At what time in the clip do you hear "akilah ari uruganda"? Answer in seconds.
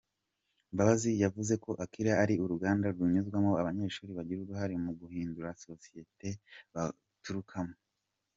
1.83-2.85